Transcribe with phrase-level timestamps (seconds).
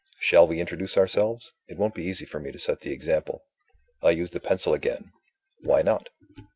[0.17, 1.53] Shall we introduce ourselves?
[1.67, 3.43] It won't be easy for me to set the example."
[4.01, 5.11] I used the pencil again:
[5.61, 6.09] "Why not?"